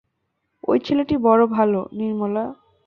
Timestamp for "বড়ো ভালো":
1.17-1.81